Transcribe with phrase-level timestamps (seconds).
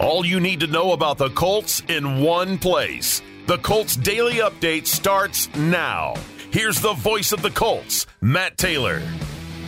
[0.00, 3.20] All you need to know about the Colts in one place.
[3.46, 6.14] The Colts Daily Update starts now.
[6.50, 9.02] Here's the voice of the Colts, Matt Taylor.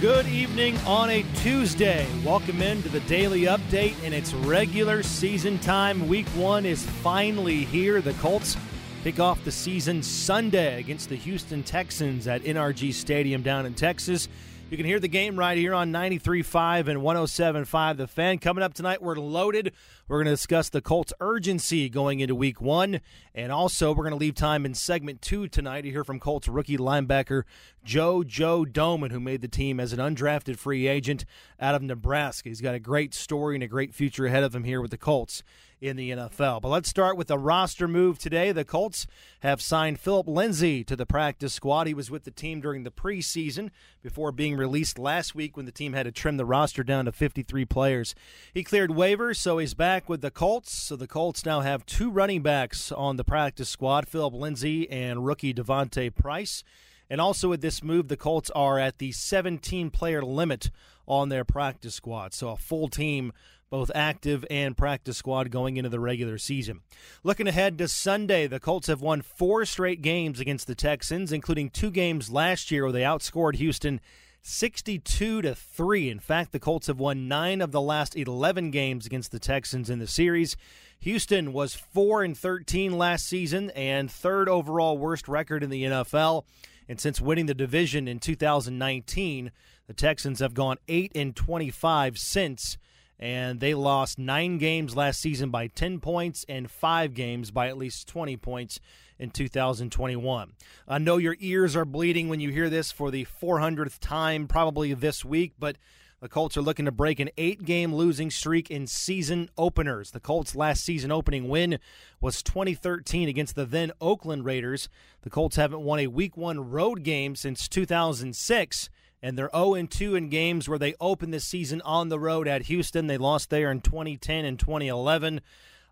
[0.01, 2.07] Good evening on a Tuesday.
[2.25, 6.09] Welcome into the daily update in its regular season time.
[6.09, 8.01] Week one is finally here.
[8.01, 8.57] The Colts
[9.03, 14.29] kick off the season Sunday against the Houston Texans at NRG Stadium down in Texas.
[14.71, 17.97] You can hear the game right here on 93.5 and 107.5.
[17.99, 19.03] The fan coming up tonight.
[19.03, 19.73] We're loaded.
[20.09, 23.01] We're going to discuss the Colts' urgency going into week one.
[23.35, 26.49] And also, we're going to leave time in segment two tonight to hear from Colts
[26.49, 27.43] rookie linebacker
[27.87, 31.27] JoJo Domann, who made the team as an undrafted free agent
[31.61, 32.49] out of Nebraska.
[32.49, 34.99] He's got a great story and a great future ahead of him here with the
[34.99, 35.43] Colts
[35.85, 36.63] in the NFL.
[36.63, 38.53] But let's start with the roster move today.
[38.53, 39.07] The Colts
[39.41, 41.87] have signed Phillip Lindsay to the practice squad.
[41.87, 43.71] He was with the team during the preseason
[44.03, 47.13] before being released last week when the team had to trim the roster down to
[47.13, 48.15] 53 players.
[48.55, 50.73] He cleared waivers, so he's back with the Colts.
[50.73, 55.27] So the Colts now have two running backs on the practice squad Phillip Lindsay and
[55.27, 56.65] rookie D'Vonte Price.
[57.11, 60.71] And also with this move, the Colts are at the 17 player limit
[61.07, 62.33] on their practice squad.
[62.33, 63.33] So a full team
[63.75, 66.81] both active and practice squad going into the regular season.
[67.25, 71.71] Looking ahead to Sunday, the Colts have won four straight games against the Texans, including
[71.71, 74.01] two games last year where they outscored Houston
[74.43, 76.09] 62 to 3.
[76.09, 79.91] In fact, the Colts have won 9 of the last 11 games against the Texans
[79.91, 80.57] in the series.
[81.01, 86.45] Houston was 4 and 13 last season and third overall worst record in the NFL.
[86.89, 89.51] And since winning the division in 2019,
[89.89, 92.79] the Texans have gone 8 and 25 since
[93.19, 97.79] and they lost nine games last season by 10 points and five games by at
[97.79, 98.81] least 20 points
[99.19, 100.53] in 2021.
[100.89, 104.93] I know your ears are bleeding when you hear this for the 400th time, probably
[104.95, 105.77] this week, but
[106.25, 110.13] the Colts are looking to break an eight game losing streak in season openers.
[110.13, 111.79] The Colts' last season opening win
[112.19, 114.89] was 2013 against the then Oakland Raiders.
[115.21, 118.89] The Colts haven't won a week one road game since 2006
[119.25, 122.65] and they're 0 2 in games where they opened the season on the road at
[122.65, 123.07] Houston.
[123.07, 125.41] They lost there in 2010 and 2011.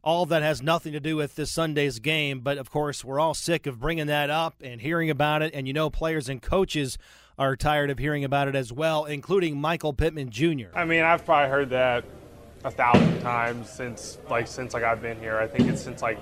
[0.04, 3.32] All that has nothing to do with this Sunday's game, but of course, we're all
[3.32, 5.54] sick of bringing that up and hearing about it.
[5.54, 6.98] And you know, players and coaches
[7.38, 10.66] are tired of hearing about it as well, including Michael Pittman Jr.
[10.74, 12.04] I mean, I've probably heard that
[12.64, 15.38] a thousand times since like since like I've been here.
[15.38, 16.18] I think it's since like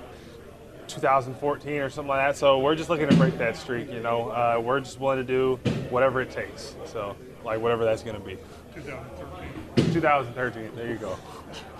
[0.93, 2.37] 2014 or something like that.
[2.37, 3.91] So we're just looking to break that streak.
[3.91, 5.59] You know, uh, we're just willing to do
[5.89, 6.75] whatever it takes.
[6.85, 8.37] So like whatever that's going to be.
[8.75, 9.93] 2013.
[9.93, 10.75] 2013.
[10.75, 11.17] There you go.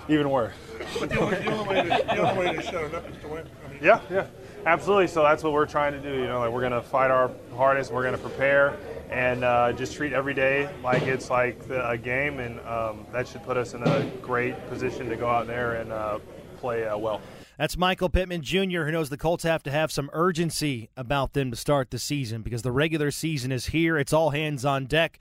[0.09, 0.53] Even worse.
[0.99, 3.17] But the only, the only way to, the only way to shut it up is
[3.21, 3.47] to win.
[3.65, 4.27] I mean, Yeah, yeah,
[4.65, 5.07] absolutely.
[5.07, 6.19] So that's what we're trying to do.
[6.19, 7.91] You know, like we're going to fight our hardest.
[7.91, 8.77] We're going to prepare
[9.09, 13.27] and uh, just treat every day like it's like the, a game, and um, that
[13.27, 16.19] should put us in a great position to go out there and uh,
[16.57, 17.21] play uh, well.
[17.61, 21.51] That's Michael Pittman Jr., who knows the Colts have to have some urgency about them
[21.51, 23.99] to start the season because the regular season is here.
[23.99, 25.19] It's all hands on deck.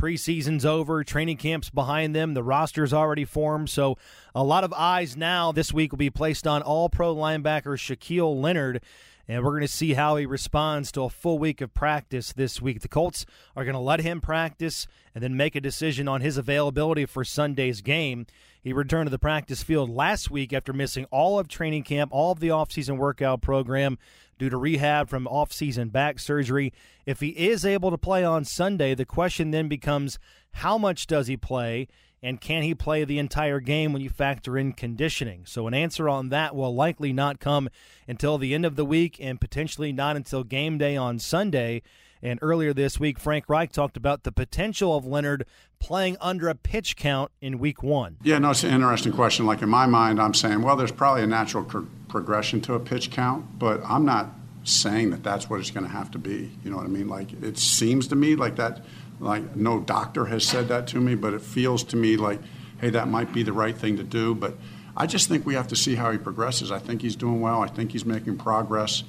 [0.00, 3.68] Preseason's over, training camp's behind them, the roster's already formed.
[3.68, 3.98] So,
[4.34, 8.40] a lot of eyes now this week will be placed on all pro linebacker Shaquille
[8.40, 8.82] Leonard
[9.28, 12.60] and we're going to see how he responds to a full week of practice this
[12.60, 12.80] week.
[12.80, 13.24] The Colts
[13.56, 17.24] are going to let him practice and then make a decision on his availability for
[17.24, 18.26] Sunday's game.
[18.60, 22.32] He returned to the practice field last week after missing all of training camp, all
[22.32, 23.98] of the offseason workout program
[24.38, 26.72] due to rehab from offseason back surgery.
[27.06, 30.18] If he is able to play on Sunday, the question then becomes
[30.52, 31.88] how much does he play?
[32.22, 35.44] And can he play the entire game when you factor in conditioning?
[35.44, 37.68] So, an answer on that will likely not come
[38.06, 41.82] until the end of the week and potentially not until game day on Sunday.
[42.22, 45.44] And earlier this week, Frank Reich talked about the potential of Leonard
[45.80, 48.18] playing under a pitch count in week one.
[48.22, 49.44] Yeah, no, it's an interesting question.
[49.44, 52.80] Like in my mind, I'm saying, well, there's probably a natural pro- progression to a
[52.80, 54.28] pitch count, but I'm not
[54.62, 56.52] saying that that's what it's going to have to be.
[56.62, 57.08] You know what I mean?
[57.08, 58.84] Like it seems to me like that
[59.22, 62.40] like no doctor has said that to me, but it feels to me like,
[62.80, 64.34] hey, that might be the right thing to do.
[64.34, 64.54] But
[64.96, 66.70] I just think we have to see how he progresses.
[66.70, 67.62] I think he's doing well.
[67.62, 69.04] I think he's making progress.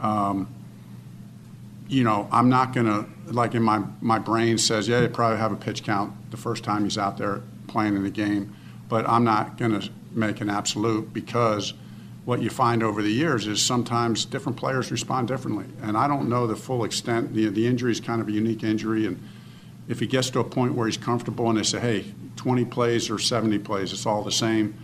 [0.00, 0.48] Um,
[1.88, 5.38] you know, I'm not going to, like in my, my brain says, yeah, he probably
[5.38, 8.56] have a pitch count the first time he's out there playing in the game,
[8.88, 11.74] but I'm not going to make an absolute because
[12.24, 15.66] what you find over the years is sometimes different players respond differently.
[15.82, 17.34] And I don't know the full extent.
[17.34, 19.22] The, the injury is kind of a unique injury, and
[19.88, 23.10] if he gets to a point where he's comfortable and they say, hey, 20 plays
[23.10, 24.74] or 70 plays, it's all the same.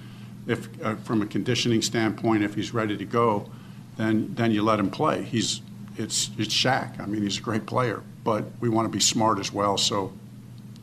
[0.47, 3.51] If uh, from a conditioning standpoint, if he's ready to go,
[3.97, 5.23] then then you let him play.
[5.23, 5.61] He's
[5.97, 7.01] it's it's Shaq.
[7.01, 9.77] I mean, he's a great player, but we want to be smart as well.
[9.77, 10.13] So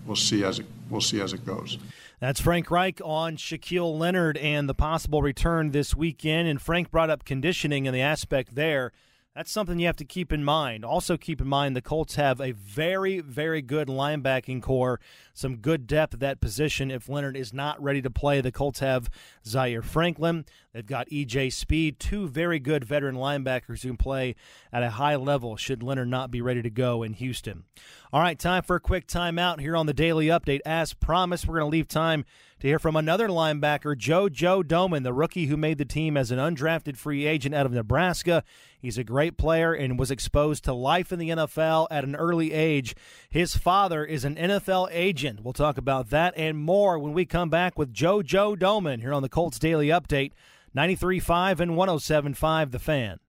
[0.05, 1.79] we'll see as it we'll see as it goes.
[2.19, 6.47] That's Frank Reich on Shaquille Leonard and the possible return this weekend.
[6.47, 8.91] And Frank brought up conditioning and the aspect there.
[9.35, 10.85] That's something you have to keep in mind.
[10.85, 15.01] Also, keep in mind the Colts have a very, very good linebacking corps,
[15.33, 16.89] some good depth at that position.
[16.89, 19.09] If Leonard is not ready to play, the Colts have
[19.45, 20.45] Zaire Franklin.
[20.75, 24.35] They've got EJ Speed, two very good veteran linebackers who can play
[24.73, 27.63] at a high level should Leonard not be ready to go in Houston.
[28.11, 30.59] All right, time for a quick timeout here on the Daily Update.
[30.65, 32.25] As promised, we're going to leave time
[32.59, 36.39] to hear from another linebacker, JoJo Domann, the rookie who made the team as an
[36.39, 38.43] undrafted free agent out of Nebraska.
[38.77, 42.51] He's a great player and was exposed to life in the NFL at an early
[42.51, 42.95] age.
[43.29, 45.41] His father is an NFL agent.
[45.41, 49.21] We'll talk about that and more when we come back with JoJo Domann here on
[49.23, 50.31] the Colts Daily Update,
[50.75, 53.19] 93.5 and 107.5 The Fan.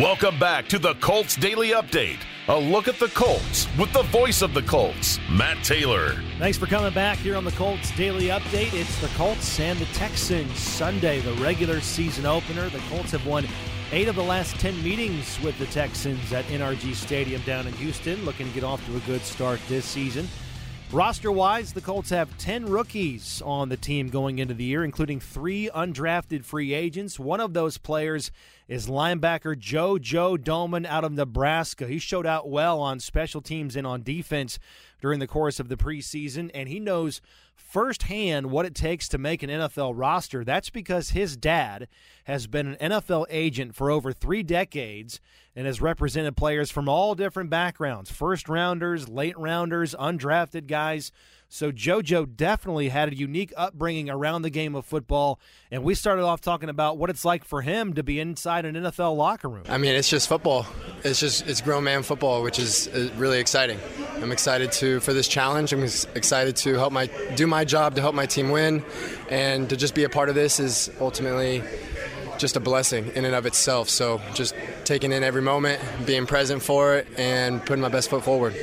[0.00, 2.20] Welcome back to the Colts Daily Update.
[2.48, 6.22] A look at the Colts with the voice of the Colts, Matt Taylor.
[6.38, 8.72] Thanks for coming back here on the Colts Daily Update.
[8.72, 12.70] It's the Colts and the Texans Sunday, the regular season opener.
[12.70, 13.46] The Colts have won
[13.92, 18.24] eight of the last 10 meetings with the Texans at NRG Stadium down in Houston,
[18.24, 20.26] looking to get off to a good start this season.
[20.92, 25.18] Roster wise, the Colts have 10 rookies on the team going into the year, including
[25.18, 27.18] three undrafted free agents.
[27.18, 28.30] One of those players
[28.68, 31.88] is linebacker JoJo Domann out of Nebraska.
[31.88, 34.60] He showed out well on special teams and on defense
[35.04, 37.20] during the course of the preseason, and he knows
[37.54, 40.42] firsthand what it takes to make an NFL roster.
[40.44, 41.88] That's because his dad
[42.24, 45.20] has been an NFL agent for over three decades
[45.54, 51.12] and has represented players from all different backgrounds first rounders, late rounders, undrafted guys.
[51.48, 55.38] So JoJo definitely had a unique upbringing around the game of football.
[55.70, 58.74] And we started off talking about what it's like for him to be inside an
[58.74, 59.64] NFL locker room.
[59.68, 60.66] I mean, it's just football.
[61.04, 63.78] It's just it's grown man football, which is uh, really exciting.
[64.16, 65.72] I'm excited to for this challenge.
[65.72, 67.06] I'm excited to help my
[67.36, 68.82] do my job to help my team win,
[69.28, 71.62] and to just be a part of this is ultimately
[72.38, 73.88] just a blessing in and of itself.
[73.88, 74.54] So just
[74.84, 78.54] taking in every moment, being present for it, and putting my best foot forward.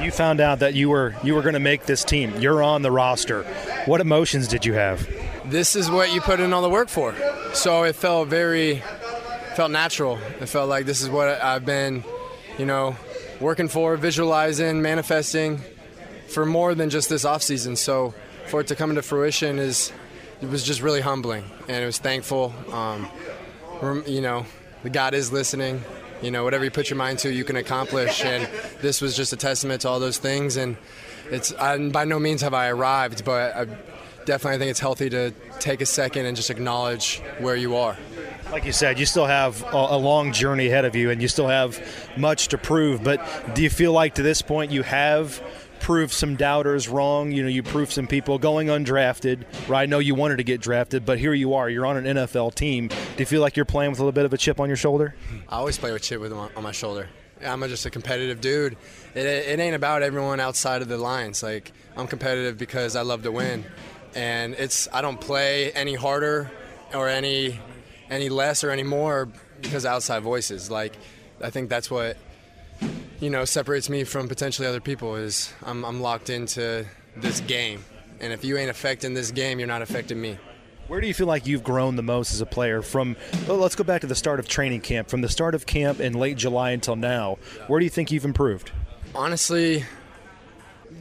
[0.00, 2.34] You found out that you were you were going to make this team.
[2.38, 3.42] You're on the roster.
[3.86, 5.08] What emotions did you have?
[5.46, 7.14] This is what you put in all the work for.
[7.54, 8.82] So it felt very
[9.54, 10.18] felt natural.
[10.40, 12.04] It felt like this is what I've been,
[12.58, 12.96] you know,
[13.40, 15.62] working for, visualizing, manifesting
[16.28, 17.76] for more than just this off season.
[17.76, 18.12] So
[18.48, 19.92] for it to come into fruition is
[20.40, 22.54] it was just really humbling, and it was thankful.
[22.72, 23.08] Um,
[24.06, 24.46] you know,
[24.90, 25.82] God is listening.
[26.22, 28.24] You know, whatever you put your mind to, you can accomplish.
[28.24, 28.48] And
[28.80, 30.56] this was just a testament to all those things.
[30.56, 30.76] And
[31.30, 33.66] it's I, by no means have I arrived, but I
[34.24, 37.96] definitely think it's healthy to take a second and just acknowledge where you are.
[38.50, 41.48] Like you said, you still have a long journey ahead of you, and you still
[41.48, 41.84] have
[42.16, 43.02] much to prove.
[43.02, 43.20] But
[43.54, 45.42] do you feel like to this point you have
[45.80, 47.32] proved some doubters wrong.
[47.32, 49.44] You know, you proved some people going undrafted.
[49.68, 49.82] Right?
[49.82, 51.68] I know you wanted to get drafted, but here you are.
[51.68, 52.88] You're on an NFL team.
[52.88, 54.76] Do you feel like you're playing with a little bit of a chip on your
[54.76, 55.14] shoulder?
[55.48, 57.08] I always play with chip with on my shoulder.
[57.44, 58.76] I'm just a competitive dude.
[59.14, 61.42] It, it ain't about everyone outside of the lines.
[61.42, 63.64] Like I'm competitive because I love to win,
[64.14, 66.50] and it's I don't play any harder
[66.94, 67.60] or any
[68.08, 69.28] any less or any more
[69.60, 70.70] because outside voices.
[70.70, 70.96] Like
[71.42, 72.16] I think that's what
[73.20, 76.86] you know separates me from potentially other people is I'm, I'm locked into
[77.16, 77.84] this game.
[78.20, 80.38] And if you ain't affecting this game you're not affecting me.
[80.88, 83.16] Where do you feel like you've grown the most as a player from
[83.48, 85.08] well, let's go back to the start of training camp.
[85.08, 88.24] From the start of camp in late july until now where do you think you've
[88.24, 88.70] improved?
[89.14, 89.84] Honestly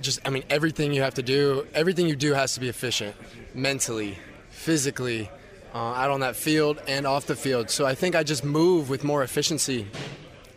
[0.01, 3.15] just i mean everything you have to do everything you do has to be efficient
[3.53, 4.17] mentally
[4.49, 5.29] physically
[5.73, 7.69] uh, out on that field and off the field.
[7.69, 9.87] So i think i just move with more efficiency.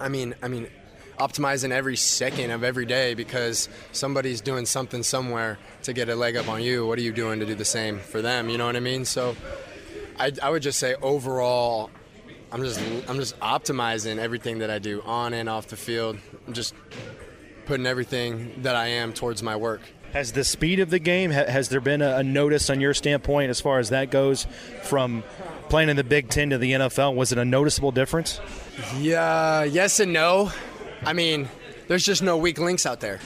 [0.00, 0.68] I mean i mean
[1.18, 6.36] optimizing every second of every day because somebody's doing something somewhere to get a leg
[6.36, 6.86] up on you.
[6.86, 8.48] What are you doing to do the same for them?
[8.48, 9.04] You know what I mean?
[9.04, 9.36] So
[10.18, 11.90] I, I would just say overall,
[12.50, 16.18] I'm just I'm just optimizing everything that I do on and off the field.
[16.46, 16.74] I'm just
[17.66, 19.82] putting everything that I am towards my work.
[20.12, 23.60] Has the speed of the game has there been a notice on your standpoint as
[23.60, 24.46] far as that goes
[24.82, 25.22] from
[25.68, 27.14] playing in the Big Ten to the NFL?
[27.14, 28.40] Was it a noticeable difference?
[28.98, 30.50] Yeah, yes and no.
[31.04, 31.48] I mean,
[31.86, 33.20] there's just no weak links out there.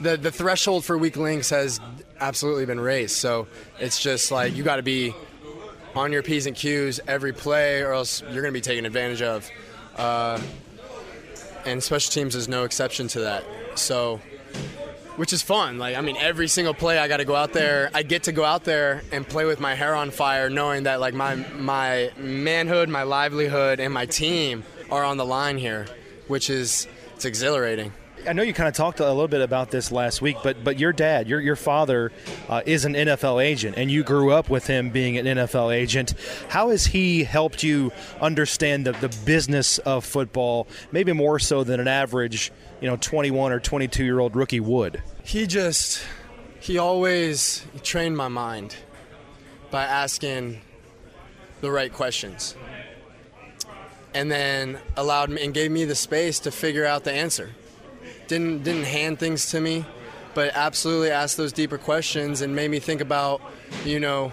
[0.00, 1.80] The the threshold for weak links has
[2.20, 3.16] absolutely been raised.
[3.16, 3.46] So
[3.78, 5.14] it's just like you got to be
[5.94, 9.22] on your p's and q's every play, or else you're going to be taken advantage
[9.22, 9.48] of.
[9.96, 10.40] Uh,
[11.66, 13.44] and special teams is no exception to that.
[13.74, 14.20] So,
[15.16, 15.78] which is fun.
[15.78, 17.90] Like I mean, every single play I got to go out there.
[17.92, 21.00] I get to go out there and play with my hair on fire, knowing that
[21.00, 25.86] like my my manhood, my livelihood, and my team are on the line here
[26.30, 27.92] which is it's exhilarating.
[28.28, 30.78] I know you kind of talked a little bit about this last week, but but
[30.78, 32.12] your dad, your your father,
[32.48, 36.14] uh, is an NFL agent, and you grew up with him being an NFL agent.
[36.48, 41.80] How has he helped you understand the, the business of football, maybe more so than
[41.80, 45.02] an average, you know, 21 or 22 year old rookie would?
[45.24, 46.02] He just
[46.60, 48.76] he always trained my mind
[49.70, 50.60] by asking
[51.62, 52.54] the right questions
[54.14, 57.50] and then allowed me and gave me the space to figure out the answer.
[58.28, 59.84] Didn't didn't hand things to me,
[60.34, 63.40] but absolutely asked those deeper questions and made me think about,
[63.84, 64.32] you know,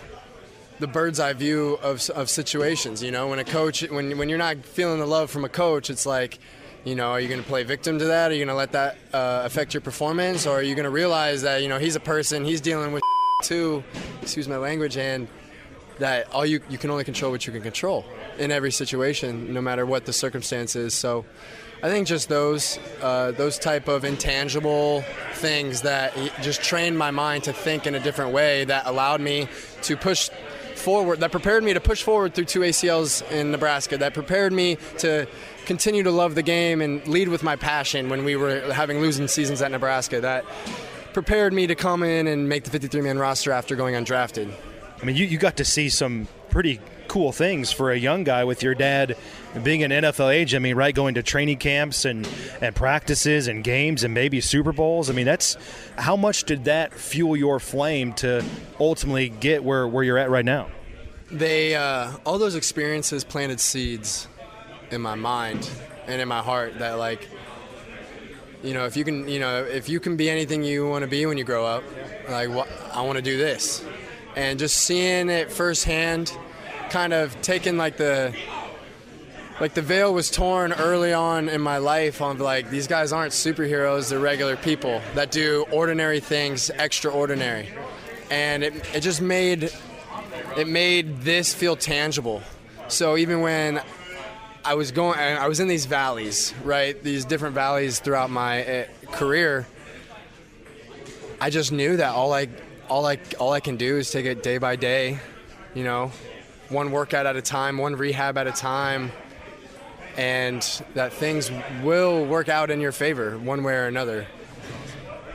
[0.80, 3.02] the bird's eye view of, of situations.
[3.02, 5.90] You know, when a coach, when when you're not feeling the love from a coach,
[5.90, 6.40] it's like,
[6.84, 8.32] you know, are you going to play victim to that?
[8.32, 10.90] Are you going to let that uh, affect your performance, or are you going to
[10.90, 13.04] realize that you know he's a person, he's dealing with
[13.44, 13.84] too,
[14.22, 15.28] excuse my language, and
[16.00, 18.06] that all you you can only control what you can control
[18.38, 20.94] in every situation, no matter what the circumstances.
[20.94, 21.26] So,
[21.82, 27.44] I think just those uh, those type of intangible things that just trained my mind
[27.44, 29.48] to think in a different way that allowed me
[29.84, 30.30] to push
[30.76, 34.78] forward that prepared me to push forward through two ACLs in Nebraska that prepared me
[35.00, 35.28] to
[35.66, 39.28] continue to love the game and lead with my passion when we were having losing
[39.28, 40.46] seasons at Nebraska that
[41.14, 44.52] prepared me to come in and make the 53 man roster after going undrafted.
[45.02, 48.44] I mean, you, you got to see some pretty cool things for a young guy
[48.44, 49.16] with your dad
[49.64, 50.62] being an NFL agent.
[50.62, 52.28] I mean, right, going to training camps and,
[52.62, 55.10] and practices and games and maybe Super Bowls.
[55.10, 55.58] I mean, that's
[55.98, 58.44] how much did that fuel your flame to
[58.80, 60.68] ultimately get where, where you're at right now?
[61.32, 64.28] They uh, all those experiences planted seeds
[64.92, 65.70] in my mind
[66.08, 67.28] and in my heart that like
[68.64, 71.08] you know if you can you know if you can be anything you want to
[71.08, 71.84] be when you grow up
[72.30, 73.84] like what I want to do this
[74.38, 76.32] and just seeing it firsthand,
[76.92, 78.36] kind of taking like the
[79.60, 83.34] like the veil was torn early on in my life on like these guys aren't
[83.34, 87.68] superheroes they're regular people that do ordinary things extraordinary.
[88.30, 89.72] And it, it just made
[90.56, 92.44] it made this feel tangible.
[92.90, 93.82] So even when
[94.64, 98.86] i was going i was in these valleys right these different valleys throughout my uh,
[99.12, 99.66] career
[101.40, 102.50] i just knew that all i
[102.90, 105.20] all I all I can do is take it day by day,
[105.74, 106.12] you know,
[106.70, 109.12] one workout at a time, one rehab at a time,
[110.16, 110.62] and
[110.94, 111.52] that things
[111.84, 114.28] will work out in your favor one way or another.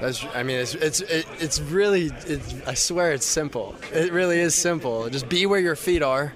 [0.00, 3.76] That's, I mean, it's it's it, it's really, it's, I swear, it's simple.
[3.92, 5.09] It really is simple.
[5.09, 6.32] Just be where your feet are,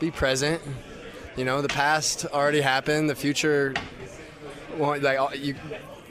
[0.00, 0.60] be present.
[1.36, 3.08] You know, the past already happened.
[3.08, 3.74] The future,
[4.78, 5.54] like you,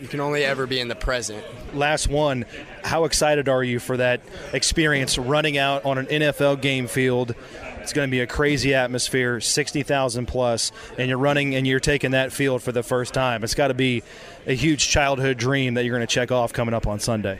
[0.03, 1.41] you can only ever be in the present.
[1.73, 2.43] Last one.
[2.83, 4.19] How excited are you for that
[4.51, 7.33] experience running out on an NFL game field?
[7.79, 12.11] It's going to be a crazy atmosphere, 60,000 plus, and you're running and you're taking
[12.11, 13.45] that field for the first time.
[13.45, 14.03] It's got to be
[14.45, 17.39] a huge childhood dream that you're going to check off coming up on Sunday.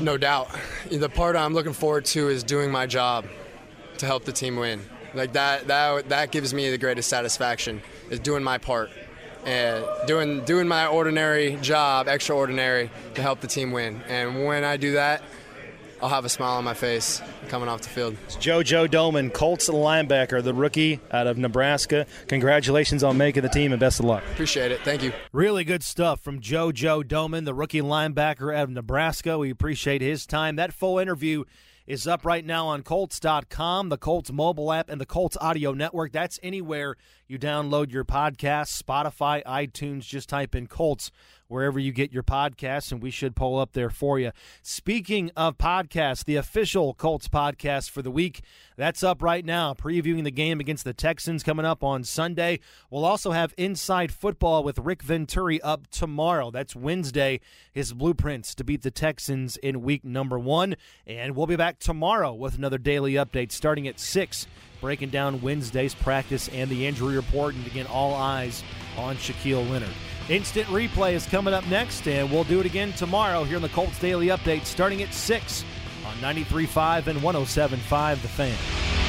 [0.00, 0.50] No doubt.
[0.90, 3.26] The part I'm looking forward to is doing my job
[3.98, 4.80] to help the team win.
[5.14, 7.80] Like that that that gives me the greatest satisfaction
[8.10, 8.90] is doing my part
[9.44, 14.02] and doing doing my ordinary job, extraordinary, to help the team win.
[14.08, 15.22] And when I do that,
[16.02, 18.16] I'll have a smile on my face coming off the field.
[18.24, 22.06] It's JoJo Domann, Colts linebacker, the rookie out of Nebraska.
[22.26, 24.24] Congratulations on making the team and best of luck.
[24.32, 24.80] Appreciate it.
[24.80, 25.12] Thank you.
[25.32, 29.38] Really good stuff from JoJo Domann, the rookie linebacker out of Nebraska.
[29.38, 30.56] We appreciate his time.
[30.56, 31.44] That full interview
[31.86, 36.12] is up right now on Colts.com, the Colts mobile app, and the Colts audio network.
[36.12, 36.96] That's anywhere
[37.26, 40.02] you download your podcast, Spotify, iTunes.
[40.04, 41.10] Just type in Colts
[41.52, 44.32] wherever you get your podcasts, and we should pull up there for you.
[44.62, 48.40] Speaking of podcasts, the official Colts podcast for the week,
[48.76, 52.58] that's up right now, previewing the game against the Texans coming up on Sunday.
[52.90, 56.50] We'll also have Inside Football with Rick Venturi up tomorrow.
[56.50, 57.40] That's Wednesday,
[57.72, 60.74] his blueprints to beat the Texans in week number one.
[61.06, 64.46] And we'll be back tomorrow with another daily update starting at 6
[64.82, 67.54] breaking down Wednesday's practice and the injury report.
[67.54, 68.62] And again, all eyes
[68.98, 69.88] on Shaquille Leonard.
[70.28, 73.68] Instant replay is coming up next, and we'll do it again tomorrow here in the
[73.70, 75.64] Colts Daily Update starting at 6
[76.06, 79.01] on 93.5 and 107.5 The Fan.